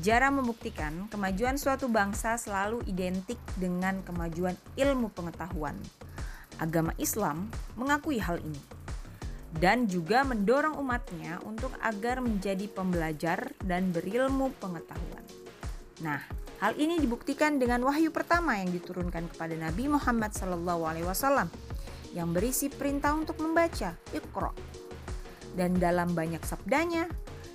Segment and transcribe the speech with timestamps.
[0.00, 5.76] Sejarah membuktikan kemajuan suatu bangsa selalu identik dengan kemajuan ilmu pengetahuan.
[6.56, 8.56] Agama Islam mengakui hal ini
[9.60, 15.20] dan juga mendorong umatnya untuk agar menjadi pembelajar dan berilmu pengetahuan.
[16.00, 16.24] Nah,
[16.64, 21.44] hal ini dibuktikan dengan wahyu pertama yang diturunkan kepada Nabi Muhammad SAW
[22.16, 24.56] yang berisi perintah untuk membaca, Iqra.
[25.52, 27.04] Dan dalam banyak sabdanya,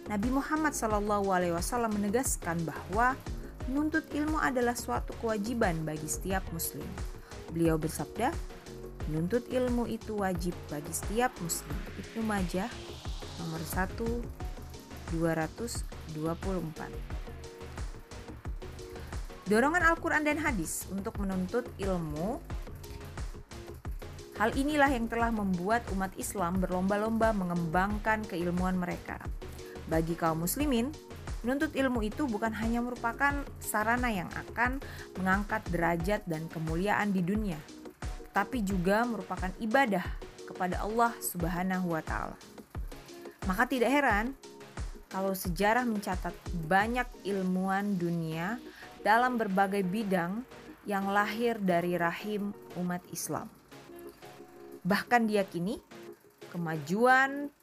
[0.05, 3.17] Nabi Muhammad SAW menegaskan bahwa
[3.65, 6.85] menuntut ilmu adalah suatu kewajiban bagi setiap muslim.
[7.49, 8.29] Beliau bersabda,
[9.09, 11.73] menuntut ilmu itu wajib bagi setiap muslim.
[11.97, 12.69] Ibnu Majah
[13.41, 17.25] nomor 1 224.
[19.45, 22.41] Dorongan Al-Quran dan hadis untuk menuntut ilmu
[24.35, 29.15] Hal inilah yang telah membuat umat Islam berlomba-lomba mengembangkan keilmuan mereka.
[29.85, 30.89] Bagi kaum muslimin,
[31.45, 34.81] menuntut ilmu itu bukan hanya merupakan sarana yang akan
[35.21, 37.61] mengangkat derajat dan kemuliaan di dunia,
[38.33, 40.01] tapi juga merupakan ibadah
[40.49, 42.37] kepada Allah Subhanahu wa taala.
[43.45, 44.33] Maka tidak heran
[45.13, 46.33] kalau sejarah mencatat
[46.65, 48.57] banyak ilmuwan dunia
[49.05, 50.41] dalam berbagai bidang
[50.89, 53.45] yang lahir dari rahim umat Islam.
[54.81, 55.77] Bahkan diyakini
[56.49, 57.53] kemajuan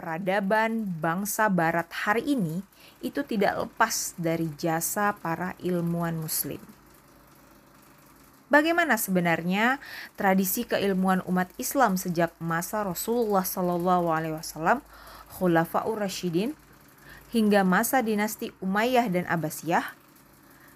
[0.00, 2.64] peradaban bangsa barat hari ini
[3.04, 6.56] itu tidak lepas dari jasa para ilmuwan muslim.
[8.48, 9.76] Bagaimana sebenarnya
[10.16, 14.80] tradisi keilmuan umat Islam sejak masa Rasulullah Shallallahu Alaihi Wasallam,
[15.36, 16.56] Khulafaur Rashidin,
[17.30, 19.94] hingga masa dinasti Umayyah dan Abbasiyah?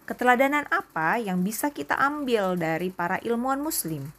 [0.04, 4.12] Keteladanan apa yang bisa kita ambil dari para ilmuwan Muslim?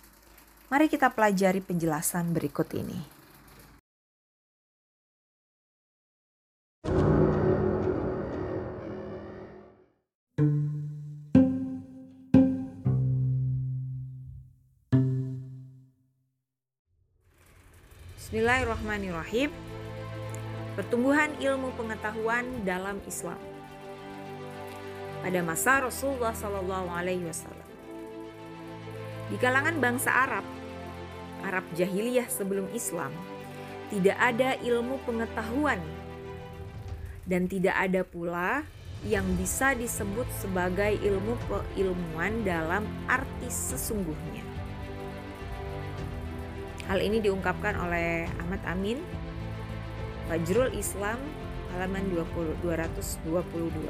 [0.68, 3.15] Mari kita pelajari penjelasan berikut ini.
[18.26, 19.54] Bismillahirrahmanirrahim.
[20.74, 23.38] Pertumbuhan ilmu pengetahuan dalam Islam.
[25.22, 27.70] Pada masa Rasulullah Wasallam,
[29.30, 30.42] di kalangan bangsa Arab,
[31.46, 33.14] Arab jahiliyah sebelum Islam,
[33.94, 35.78] tidak ada ilmu pengetahuan
[37.30, 38.66] dan tidak ada pula
[39.06, 44.55] yang bisa disebut sebagai ilmu keilmuan dalam arti sesungguhnya.
[46.86, 49.02] Hal ini diungkapkan oleh Ahmad Amin,
[50.30, 51.18] Fajrul Islam,
[51.74, 53.90] halaman 20, 222.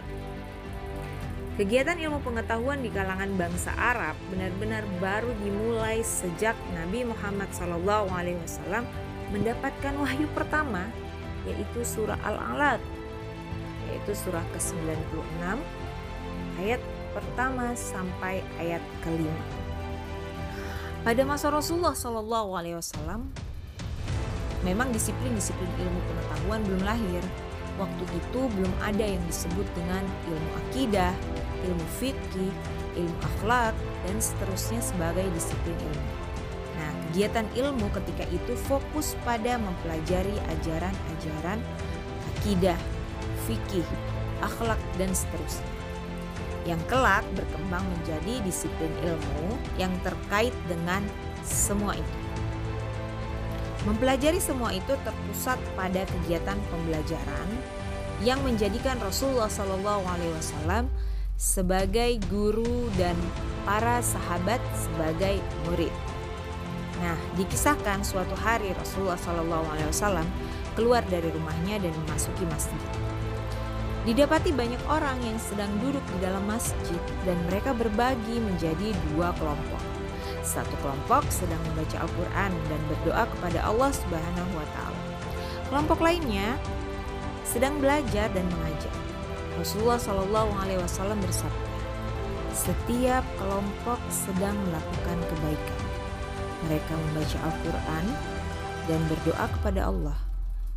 [1.59, 8.07] Kegiatan ilmu pengetahuan di kalangan bangsa Arab benar-benar baru dimulai sejak Nabi Muhammad SAW
[9.31, 10.87] mendapatkan wahyu pertama,
[11.43, 12.79] yaitu surah Al-Alaq,
[13.91, 15.59] yaitu surah ke-96,
[16.63, 16.79] ayat
[17.11, 19.64] pertama sampai ayat kelima.
[21.05, 23.29] Pada masa Rasulullah Shallallahu Alaihi Wasallam,
[24.65, 27.21] memang disiplin-disiplin ilmu pengetahuan belum lahir.
[27.77, 31.13] Waktu itu belum ada yang disebut dengan ilmu akidah,
[31.61, 32.49] ilmu fikih,
[32.97, 33.77] ilmu akhlak,
[34.09, 36.09] dan seterusnya sebagai disiplin ilmu.
[36.73, 41.61] Nah, kegiatan ilmu ketika itu fokus pada mempelajari ajaran-ajaran
[42.33, 42.81] akidah,
[43.45, 43.85] fikih,
[44.41, 45.74] akhlak, dan seterusnya
[46.65, 51.05] yang kelak berkembang menjadi disiplin ilmu yang terkait dengan
[51.45, 52.17] semua itu.
[53.85, 57.47] Mempelajari semua itu terpusat pada kegiatan pembelajaran
[58.25, 60.89] yang menjadikan Rasulullah SAW
[61.37, 63.13] sebagai guru dan
[63.61, 65.37] para sahabat sebagai
[65.69, 65.93] murid.
[67.03, 70.25] Nah, dikisahkan suatu hari Rasulullah SAW
[70.73, 72.81] keluar dari rumahnya dan memasuki masjid.
[74.05, 79.81] Didapati banyak orang yang sedang duduk di dalam masjid dan mereka berbagi menjadi dua kelompok.
[80.45, 85.01] Satu kelompok sedang membaca Al-Quran dan berdoa kepada Allah Subhanahu wa Ta'ala.
[85.73, 86.53] Kelompok lainnya
[87.41, 88.93] sedang belajar dan mengajar.
[89.57, 91.69] Rasulullah Shallallahu Alaihi Wasallam bersabda,
[92.53, 95.81] setiap kelompok sedang melakukan kebaikan.
[96.69, 98.05] Mereka membaca Al-Quran
[98.85, 100.17] dan berdoa kepada Allah.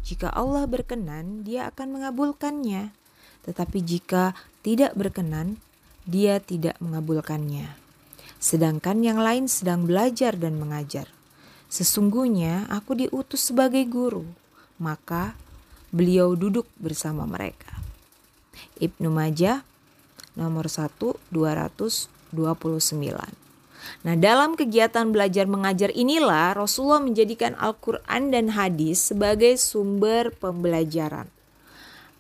[0.01, 2.97] Jika Allah berkenan, Dia akan mengabulkannya
[3.47, 5.61] tetapi jika tidak berkenan,
[6.09, 7.77] dia tidak mengabulkannya.
[8.39, 11.11] Sedangkan yang lain sedang belajar dan mengajar.
[11.69, 14.25] Sesungguhnya aku diutus sebagai guru,
[14.81, 15.37] maka
[15.93, 17.77] beliau duduk bersama mereka.
[18.81, 19.61] Ibnu Majah
[20.39, 22.39] nomor 1 229.
[24.05, 31.27] Nah, dalam kegiatan belajar mengajar inilah Rasulullah menjadikan Al-Qur'an dan hadis sebagai sumber pembelajaran.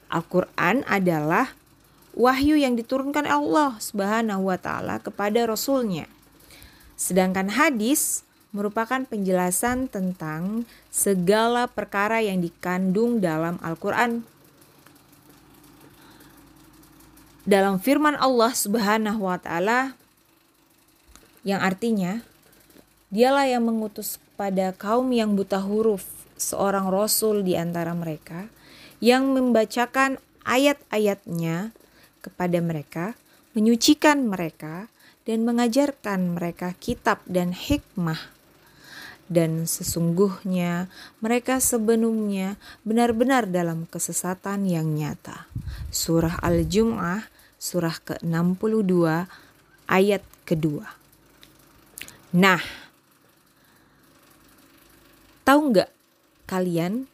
[0.08, 1.52] Al-Quran adalah
[2.16, 6.10] wahyu yang diturunkan Allah Subhanahu wa taala kepada rasulnya.
[6.98, 14.24] Sedangkan hadis merupakan penjelasan tentang segala perkara yang dikandung dalam Al-Qur'an.
[17.48, 19.96] Dalam firman Allah Subhanahu wa taala
[21.46, 22.20] yang artinya
[23.08, 26.04] dialah yang mengutus pada kaum yang buta huruf
[26.36, 28.52] seorang rasul di antara mereka
[28.98, 31.70] yang membacakan ayat-ayatnya
[32.24, 33.14] kepada mereka,
[33.54, 34.90] menyucikan mereka,
[35.28, 38.18] dan mengajarkan mereka kitab dan hikmah.
[39.28, 40.88] Dan sesungguhnya
[41.20, 45.44] mereka sebelumnya benar-benar dalam kesesatan yang nyata.
[45.92, 47.28] Surah Al-Jum'ah,
[47.60, 49.28] surah ke-62,
[49.84, 50.96] ayat kedua.
[52.32, 52.60] Nah,
[55.44, 55.90] tahu nggak
[56.48, 57.04] kalian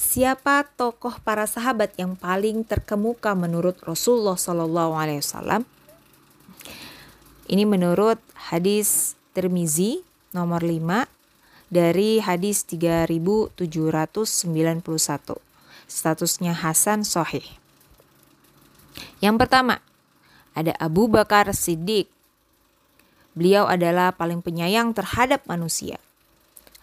[0.00, 5.68] siapa tokoh para sahabat yang paling terkemuka menurut Rasulullah Shallallahu Alaihi Wasallam?
[7.44, 8.16] Ini menurut
[8.48, 10.00] hadis Tirmizi
[10.32, 11.04] nomor 5
[11.68, 13.60] dari hadis 3791.
[15.90, 17.44] Statusnya Hasan Sohih.
[19.20, 19.84] Yang pertama,
[20.56, 22.08] ada Abu Bakar Siddiq.
[23.36, 26.00] Beliau adalah paling penyayang terhadap manusia.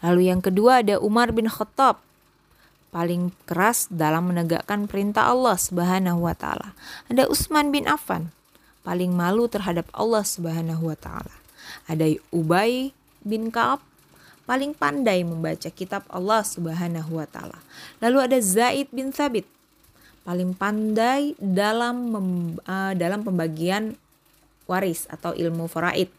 [0.05, 2.06] Lalu yang kedua ada Umar bin Khattab
[2.89, 6.71] paling keras dalam menegakkan perintah Allah Subhanahu wa taala.
[7.11, 8.31] Ada Utsman bin Affan
[8.87, 11.35] paling malu terhadap Allah Subhanahu wa taala.
[11.91, 12.95] Ada Ubay
[13.27, 13.83] bin Ka'ab
[14.47, 17.59] paling pandai membaca kitab Allah Subhanahu wa taala.
[17.99, 19.43] Lalu ada Zaid bin Thabit
[20.23, 22.27] paling pandai dalam mem,
[22.63, 23.99] uh, dalam pembagian
[24.67, 26.11] waris atau ilmu faraid.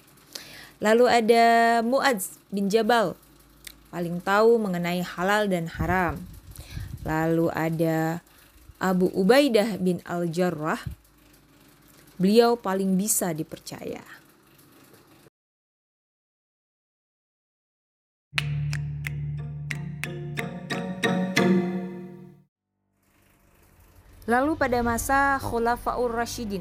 [0.81, 1.45] Lalu ada
[1.85, 3.17] Muadz bin Jabal
[3.89, 6.21] paling tahu mengenai halal dan haram.
[7.09, 8.21] Lalu ada
[8.77, 10.85] Abu Ubaidah bin Al-Jarrah.
[12.21, 14.05] Beliau paling bisa dipercaya.
[24.29, 26.61] Lalu pada masa Khulafaur Rashidin.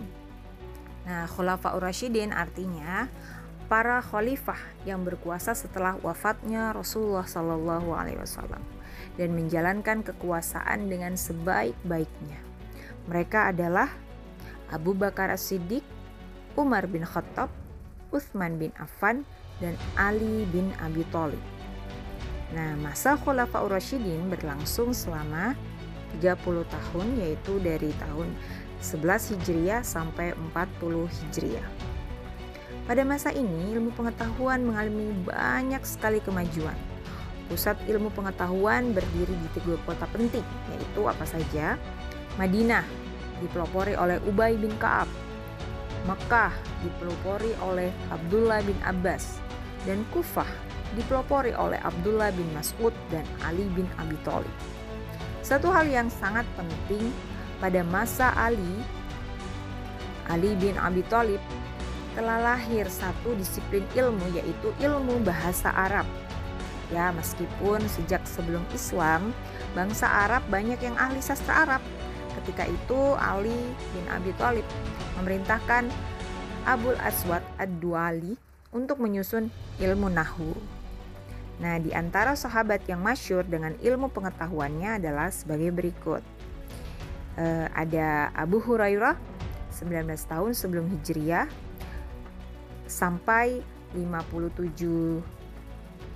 [1.04, 3.12] Nah, Khulafaur Rashidin artinya
[3.68, 8.77] para khalifah yang berkuasa setelah wafatnya Rasulullah Shallallahu Alaihi Wasallam
[9.16, 12.40] dan menjalankan kekuasaan dengan sebaik-baiknya.
[13.08, 13.92] Mereka adalah
[14.70, 15.84] Abu Bakar As-Siddiq,
[16.60, 17.48] Umar bin Khattab,
[18.12, 19.24] Uthman bin Affan,
[19.64, 21.42] dan Ali bin Abi Thalib.
[22.56, 25.52] Nah, masa Khulafaur Rasyidin berlangsung selama
[26.24, 28.32] 30 tahun yaitu dari tahun
[28.80, 31.68] 11 Hijriah sampai 40 Hijriah.
[32.88, 36.78] Pada masa ini, ilmu pengetahuan mengalami banyak sekali kemajuan.
[37.48, 40.44] Pusat ilmu pengetahuan berdiri di tiga kota penting,
[40.76, 41.80] yaitu apa saja?
[42.36, 42.84] Madinah,
[43.40, 45.08] dipelopori oleh Ubay bin Ka'ab.
[46.04, 46.52] Mekah,
[46.84, 49.40] dipelopori oleh Abdullah bin Abbas.
[49.88, 50.48] Dan Kufah,
[51.00, 54.52] dipelopori oleh Abdullah bin Mas'ud dan Ali bin Abi Thalib.
[55.40, 57.16] Satu hal yang sangat penting
[57.64, 58.84] pada masa Ali,
[60.28, 61.40] Ali bin Abi Thalib
[62.20, 66.04] telah lahir satu disiplin ilmu yaitu ilmu bahasa Arab.
[66.88, 69.36] Ya, meskipun sejak sebelum Islam,
[69.76, 71.84] bangsa Arab banyak yang ahli sastra Arab.
[72.40, 73.58] Ketika itu Ali
[73.92, 74.64] bin Abi Thalib
[75.20, 75.92] memerintahkan
[76.64, 78.40] Abul Aswad Ad-Duali
[78.72, 79.52] untuk menyusun
[79.84, 80.52] ilmu nahu.
[81.58, 86.22] Nah, di antara sahabat yang masyur dengan ilmu pengetahuannya adalah sebagai berikut.
[87.38, 89.18] Uh, ada Abu Hurairah
[89.74, 91.46] 19 tahun sebelum Hijriah
[92.90, 93.62] sampai
[93.94, 95.37] 57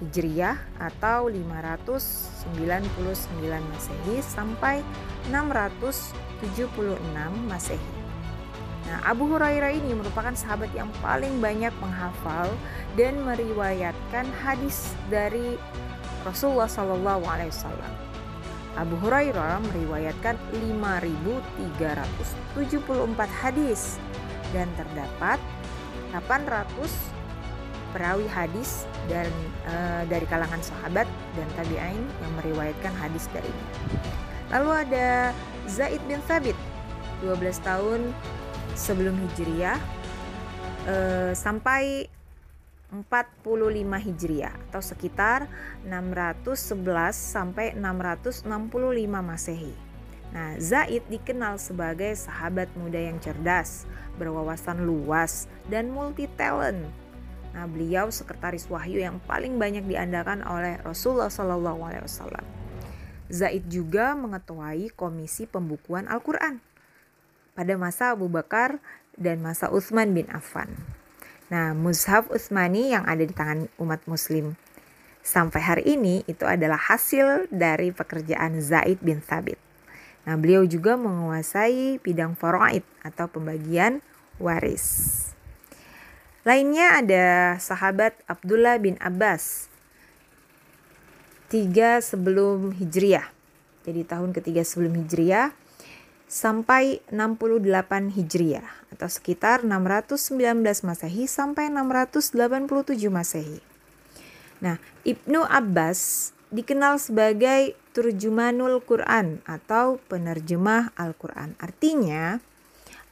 [0.02, 2.50] Hijriah atau 599
[3.70, 4.82] Masehi sampai
[5.30, 6.98] 676
[7.46, 7.92] Masehi.
[8.90, 12.50] Nah, Abu Hurairah ini merupakan sahabat yang paling banyak menghafal
[12.98, 15.56] dan meriwayatkan hadis dari
[16.26, 17.94] Rasulullah Shallallahu Alaihi Wasallam.
[18.76, 24.00] Abu Hurairah meriwayatkan 5.374 hadis
[24.52, 25.40] dan terdapat
[26.16, 27.21] 800
[27.92, 29.30] perawi hadis dan
[29.68, 29.76] e,
[30.08, 33.68] dari kalangan sahabat dan tabi'in yang meriwayatkan hadis darinya.
[34.52, 35.10] Lalu ada
[35.68, 36.58] Zaid bin Thabit
[37.24, 38.12] 12 tahun
[38.76, 39.80] sebelum Hijriah
[40.88, 40.96] e,
[41.38, 42.12] sampai
[42.92, 43.48] 45
[43.88, 45.48] Hijriah atau sekitar
[45.88, 48.52] 611 sampai 665
[49.08, 49.72] Masehi.
[50.32, 53.84] Nah, Zaid dikenal sebagai sahabat muda yang cerdas,
[54.16, 56.88] berwawasan luas, dan multi talent.
[57.52, 62.46] Nah, beliau sekretaris wahyu yang paling banyak diandalkan oleh Rasulullah Wasallam.
[63.32, 66.64] Zaid juga mengetuai komisi pembukuan Al-Quran.
[67.52, 68.80] pada masa Abu Bakar
[69.20, 70.72] dan masa Utsman bin Affan.
[71.52, 74.56] Nah, mushaf Utsmani yang ada di tangan umat muslim
[75.22, 79.60] sampai hari ini itu adalah hasil dari pekerjaan Zaid bin Thabit.
[80.26, 84.00] Nah, beliau juga menguasai bidang faraid atau pembagian
[84.40, 85.28] waris.
[86.42, 87.26] Lainnya ada
[87.62, 89.70] sahabat Abdullah bin Abbas.
[91.54, 93.30] Tiga sebelum Hijriah.
[93.86, 95.54] Jadi tahun ketiga sebelum Hijriah
[96.26, 102.34] sampai 68 Hijriah atau sekitar 619 Masehi sampai 687
[103.14, 103.62] Masehi.
[104.66, 111.54] Nah, Ibnu Abbas dikenal sebagai turjumanul Quran atau penerjemah Al-Quran.
[111.62, 112.42] Artinya,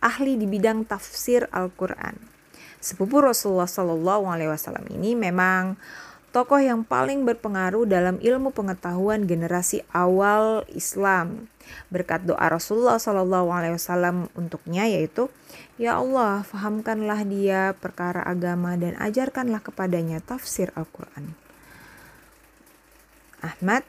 [0.01, 2.38] ahli di bidang tafsir Al-Quran.
[2.79, 5.75] Sepupu Rasulullah Shallallahu Alaihi Wasallam ini memang
[6.31, 11.51] tokoh yang paling berpengaruh dalam ilmu pengetahuan generasi awal Islam.
[11.91, 15.27] Berkat doa Rasulullah Shallallahu Alaihi Wasallam untuknya yaitu
[15.75, 21.35] Ya Allah fahamkanlah dia perkara agama dan ajarkanlah kepadanya tafsir Al-Quran.
[23.39, 23.87] Ahmad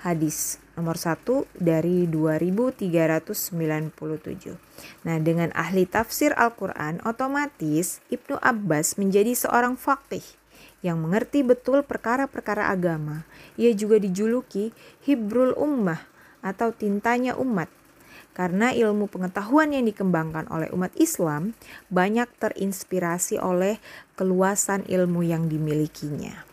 [0.00, 3.52] hadis nomor satu dari 2397.
[5.04, 10.24] Nah, dengan ahli tafsir Al-Quran, otomatis Ibnu Abbas menjadi seorang faqih
[10.80, 13.28] yang mengerti betul perkara-perkara agama.
[13.60, 14.72] Ia juga dijuluki
[15.04, 16.00] Hibrul Ummah
[16.40, 17.68] atau tintanya umat.
[18.32, 21.52] Karena ilmu pengetahuan yang dikembangkan oleh umat Islam
[21.92, 23.76] banyak terinspirasi oleh
[24.16, 26.49] keluasan ilmu yang dimilikinya.